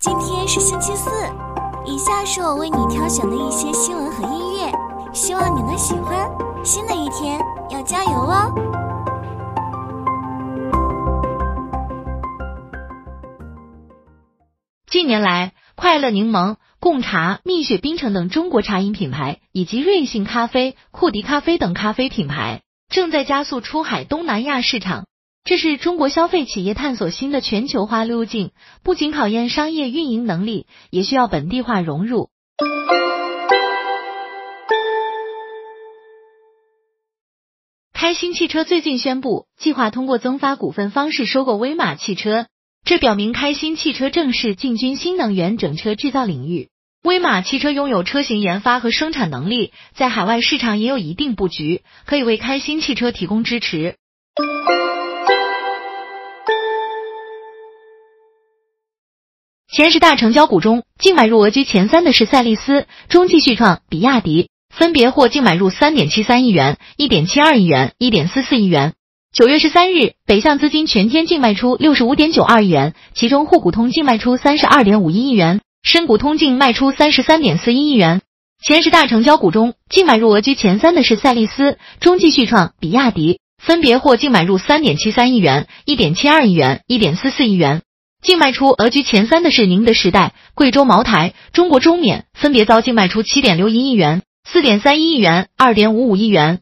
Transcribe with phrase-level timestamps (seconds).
[0.00, 1.10] 今天是星期四，
[1.84, 4.72] 以下是我为你挑选的一些新闻和音乐，
[5.12, 6.26] 希望你能喜欢。
[6.64, 7.38] 新的一天
[7.68, 8.50] 要加油哦！
[14.86, 25.04] 近年来，快乐柠檬、贡茶、蜜雪冰城等中国茶饮品牌，以及瑞幸咖啡、库迪咖啡等咖啡品牌，正在加速出海东南亚市场。
[25.42, 28.52] 这是中国消费企业探索新的全球化路径，
[28.84, 32.28] 不仅考验商业运营能力，也需要本地化融入。
[37.92, 42.46] 开心汽车最近宣布，计划通过增发股份方式收购威马汽车，
[42.84, 46.68] 这表明开心汽车正式进军新能源整车制造领域。
[47.02, 53.96] 威马汽车拥有车型研发和生产能力，在海外市场也有一定布局，可以为开心汽车提供支持。
[59.72, 68.94] 前十大成交股中，净买入额居前三的是赛力斯、中继续创、比亚迪，分别获净买入三点七三亿元、一点七二亿元、一点四四亿元。
[69.32, 78.22] 九月十三日，北向资金全天净卖出六十五点九二亿元，其中沪股通净卖出三十二点五一亿元，深股通净卖出三十三点四一亿元。
[78.60, 87.82] 前十大成交股中，净买入额居前三的是赛力斯、中继续创、比亚迪，分别获净买入三点七三亿元、一点七二亿元、一点四四亿元。
[88.22, 96.60] 净卖出额居前三的是宁德时代、贵州茅台、中国中免，分别遭净卖出七点六一亿元、四点三一亿元、二点五五亿元。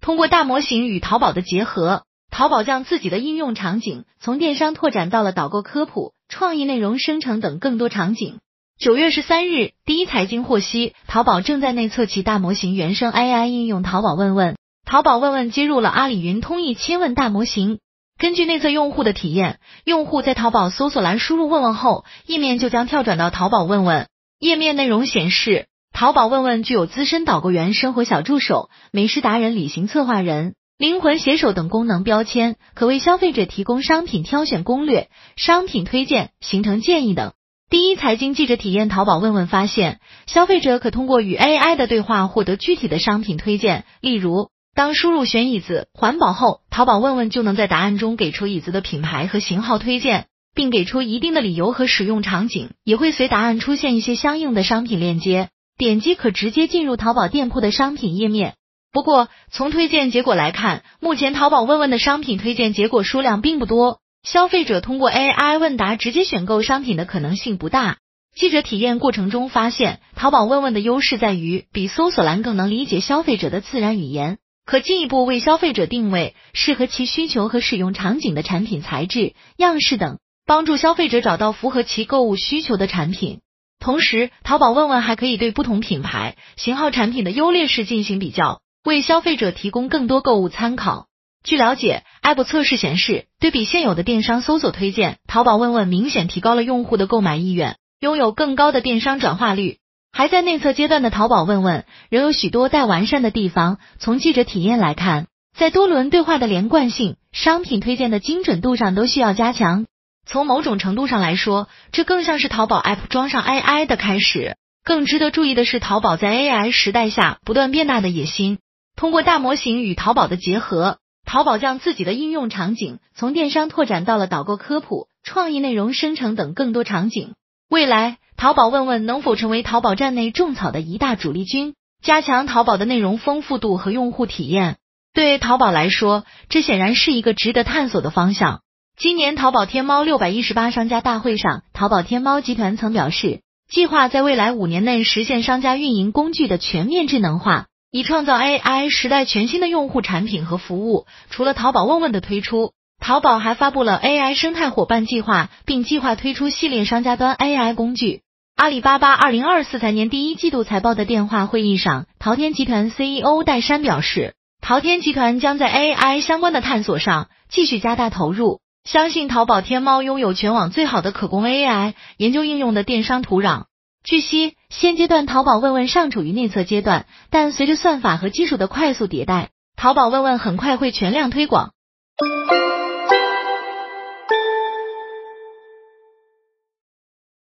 [0.00, 8.38] 通过大模型与淘宝的结合，淘宝将自己的应用场景从电商拓展到了导购、科普、创意内容生成等更多场景。
[8.78, 14.56] 九月十三日，第一财经获悉，淘宝正在内测其大模型原生 AI 应用淘宝问问。
[14.86, 17.80] 淘宝问问接入了阿里云通义千问大模型。
[18.20, 24.06] 根据内测用户的体验，用户在淘宝搜索栏输入问问后，页面就将跳转到淘宝问问。
[24.38, 37.32] 页面内容显示，淘宝问问具有资深导购员、生活小助手、美食达人、旅行策划人、灵魂写手等功能标签，可为消费者提供商品挑选攻略、商品推荐、行程建议等。
[37.68, 39.98] 第一财经记者体验淘宝问问发现，
[40.28, 44.48] 消费者可通过与 AI 的对话获得具体的商品推荐，例如。
[44.76, 55.48] 当输入选椅子环保后，淘宝问问就能在答案中给出椅子的品牌和型号推荐，并给出一定的理由和使用场景，也会随答案出现一些相应的商品链接，
[55.78, 58.56] 点击可直接进入淘宝店铺的商品页面。
[58.92, 67.96] 不过，从推荐结果来看，目前淘宝问问的商品推荐结果数量并不多，消费者通过 AI 问答直接选购商品的可能性不大。
[68.38, 74.36] 记者体验过程中发现，淘宝问问的优势在于比搜索栏更能理解消费者的自然语言。
[74.66, 83.40] 可进一步为消费者定位适合其需求和使用场景的产品材质、样式等，帮助消费者找到符合其购物需求的产品。
[83.78, 91.06] 同时，淘宝问问还可以对不同品牌、型号产品的优劣势进行比较，为消费者提供更多购物参考。
[91.44, 99.78] 据了解，App 测试显示，对比现有的电商搜索推荐，淘宝问问明显提高了用户的购买意愿，拥有更高的电商转化率。
[100.16, 103.76] 还在内测阶段的淘宝问问仍有许多待完善的地方。
[103.98, 109.84] 从记者体验来看，在多轮对话的连贯性、商品推荐的精准度上都需要加强。
[110.24, 114.56] 从某种程度上来说，这更像是淘宝 App 装上 AI 的开始。
[114.82, 118.56] 更值得注意的是，淘宝在 AI 时代下不断变大的野心。
[118.96, 127.34] 通过大模型与淘宝的结合，淘宝将自己的应用场景从电商拓展到了导购、科普、创意内容生成等更多场景。
[127.68, 128.18] 未来。
[128.36, 134.76] 淘宝问问能否成为淘宝站内种草的一大主力军，加强淘宝的内容丰富度和用户体验。
[135.14, 138.60] 对淘宝来说，这显然是一个值得探索的方向。
[138.96, 151.06] 今年淘宝天猫六百一十八商家大会上，淘宝天猫集团曾表示，计划在未来五年内实现商家运营工具的全面智能化，以创造 AI 时代全新的用户产品和服务。
[151.30, 152.72] 除了淘宝问问的推出。
[153.00, 158.22] 淘宝还发布了 AI 生态伙伴计划，并计划推出系列商家端 AI 工具。
[158.56, 173.64] 阿里巴巴二零二四财年第一季度财报的电话会议上，淘天集团 CEO 戴珊表示，淘天集团将在 AI 相关的探索上继续加大投入，相信淘宝天猫拥有全网最好的可供 AI 研究应用的电商土壤。
[174.02, 181.72] 据悉，现阶段淘宝问问尚处于内测阶段，但随着算法和技术的快速迭代，淘宝问问很快会全量推广。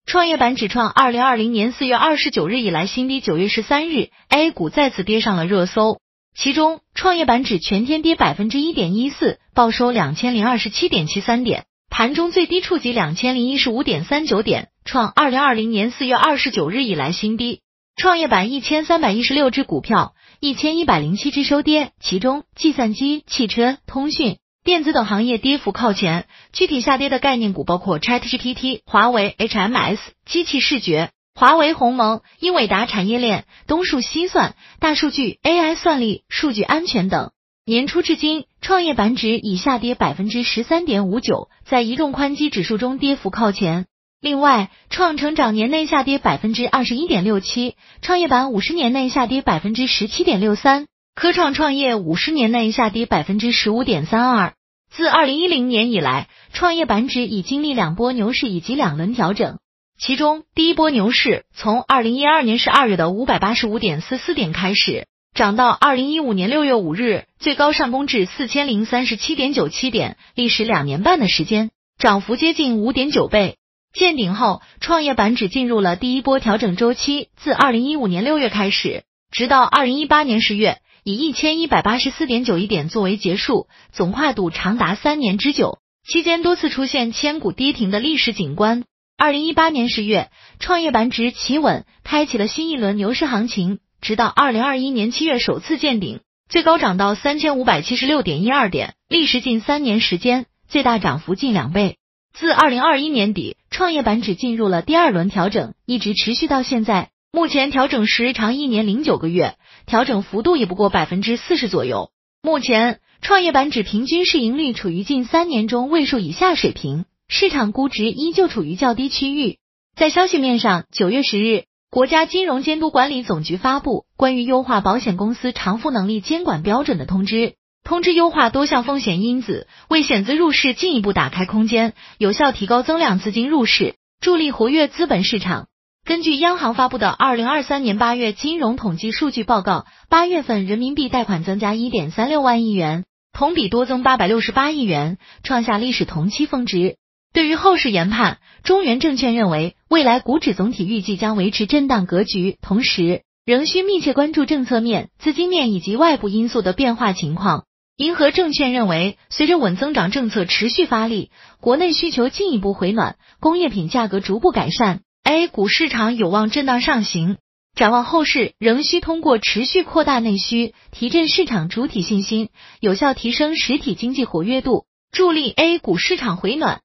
[0.09, 5.99] 创业板指创二零二零年四月二十九日以来新低，九月十三日，A 股再次跌上了热搜。
[6.35, 17.61] 其中创业板指全天跌百分之一点一四，报收两千零二十七点七三点，盘中最低触及两千零一十五点三九点，创二零二零年四月二十九日以来新低。
[17.95, 26.27] 创业板一千三百一十六只股票，一千一百零七只收跌，其中计算机、汽车、通讯、电子等行业跌幅靠前。
[26.53, 31.11] 具体下跌的概念股包括 ChatGPT、华为、HMS、机器视觉。
[31.35, 37.31] 华为、鸿蒙、英伟达产业链、东数西算、大数据、AI 算力、数据安全等。
[37.65, 43.85] 年初至今，创业板指已下跌百分之十三点五九，在移动宽基指数中跌幅靠前。
[44.19, 50.87] 另外，创成长年内下跌百分之二十一点六七，创业板五十年内下跌百分之十七点六三，
[51.19, 54.53] 科创创业五十年内下跌百分之十五点三二。
[54.89, 59.59] 自二零一零年以来，创业板指已经历两波牛市以及两轮调整。
[59.99, 73.57] 其中，第一波牛市从二零一二年十二月的五百八十五点四四点开始，涨到二零一五年六月五日，最高上攻至四千零三十七点九七点，历时两年半的时间，涨幅接近五点九倍。
[73.91, 80.77] 见顶后，创业板指进入了第一波调整周期，自二零一五年六月开始，直到二零一八年十月，
[81.09, 88.83] 以一千一百八十四点九一点作为结束，总跨度长达三年之久，期间多次出现千股跌停的历史景观。
[89.17, 90.29] 二零一八年十月，
[90.59, 101.97] 创业板指企稳，开启了新一轮牛市行情，直到二零二一年七月首次见顶，最高涨到三千五百七十六点一二点，历时近三年时间，最大涨幅近两倍。
[102.35, 109.55] 自二零二一年底，创业板指进入了第二轮调整，一直持续到现在，目前调整时长一年零九个月，
[109.85, 112.09] 调整幅度也不过百分之四十左右。
[112.41, 117.05] 目前，创业板指平均市盈率处于近三年中位数以下水平。
[117.27, 119.59] 市场估值依旧处于较低区域。
[119.95, 127.53] 在消息面上，九月十日，国家金融监督管理总局发布关于优化保险公司偿付能力监管标准的通知。
[127.83, 135.67] 通知优化多项风险因子，为险资入市进一步打开空间，有效提高增量资金入市，助力活跃资本市场。
[136.09, 146.95] 根据央行发布的二零二三年八月金融统计数据报告，八月份人民币贷款增加一点三六万亿元，同比多增八百六十八亿元，创下历史同期峰值。
[147.31, 157.65] 对于后市研判，中原证券认为，未来股指总体预计将维持震荡格局，同时仍需密切关注政策面、资金面以及外部因素的变化情况。
[157.97, 161.29] 银河证券认为，随着稳增长政策持续发力，
[161.61, 167.37] 国内需求进一步回暖，工业品价格逐步改善，A 股市场有望震荡上行。
[167.75, 172.49] 展望后市，仍需通过持续扩大内需，提振市场主体信心，
[172.79, 176.81] 有效提升实体经济活跃度，助力 A 股市场回暖。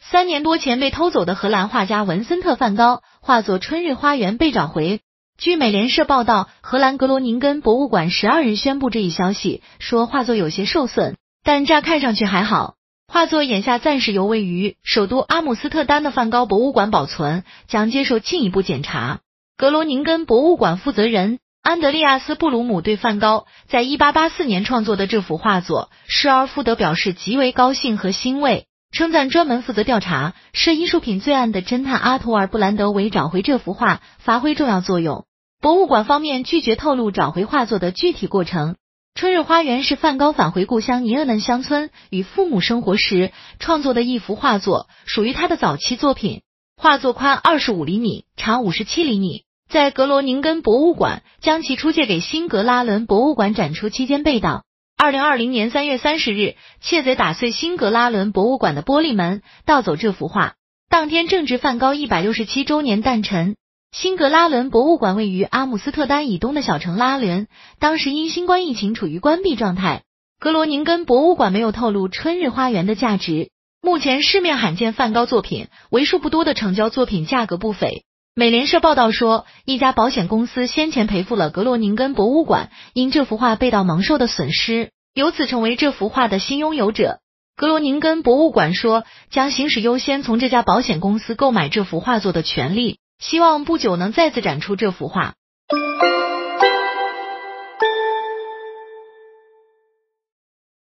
[0.00, 5.00] 三年多前被偷走的荷兰画家文森特·梵高画作《春日花园》被找回。
[5.38, 12.74] 据美联社报道，荷兰格罗宁根博物馆十二日宣布这一消息，说画作有些受损，但乍看上去还好。
[13.06, 19.20] 画作眼下暂时由位于首都阿姆斯特丹的梵高博物馆保存，将接受进一步检查。
[19.56, 21.38] 格罗宁根博物馆负责人。
[21.62, 35.24] 安德利亚斯·布鲁姆对梵高在一八八四年创作的这幅画作失而复得表示极为高兴和欣慰，称赞专门负责调查涉艺术品罪案的侦探阿图尔·布兰德为找回这幅画发挥重要作用。
[35.58, 38.76] 博物馆方面拒绝透露找回画作的具体过程。
[39.16, 43.30] 春日花园是梵高返回故乡尼厄嫩乡村与父母生活时
[43.60, 46.42] 创作的一幅画作，属于他的早期作品。
[46.76, 49.44] 画作宽二十五厘米，长五十七厘米。
[49.70, 54.64] 在格罗宁根博物馆将其出借给辛格拉伦博物馆展出期间被盗。
[54.96, 60.54] 二零二零年三月三十日，窃贼打碎辛格拉伦博物馆的玻璃门，盗走这幅画。
[60.90, 63.54] 当天正值梵高一百六十七周年诞辰。
[63.94, 67.46] 辛格拉伦博物馆位于阿姆斯特丹以东的小城拉伦，
[67.78, 70.02] 当时因新冠疫情处于关闭状态。
[70.40, 73.50] 格罗宁根博物馆没有透露《春日花园》的价值。
[73.80, 78.02] 目前市面罕见梵高作品，为数不多的成交作品价格不菲。
[78.34, 87.20] 美联社报道说，一家保险公司先前赔付了格罗宁根博物馆因这幅画被盗蒙受的损失，由此成为这幅画的新拥有者。
[87.56, 95.34] 格罗宁根博物馆说，将行使优先从这家保险公司购买这幅画作的权利，希望不久能再次展出这幅画。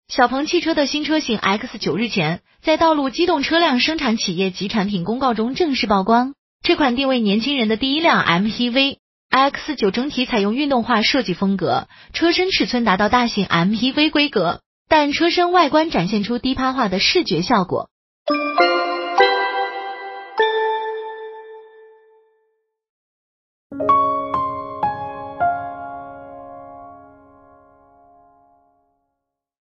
[0.07, 6.33] 小鹏汽车的新车型 X 九日前在道路机动车辆生产企业及产品公告中正式曝光。
[6.61, 8.97] 这款定位年轻人的第一辆 MPV
[9.29, 14.59] X 九整体采用运动化设计风格，车身尺寸达到大型 MPV 规格，
[14.89, 17.89] 但车身外观展现出低趴化的视觉效果。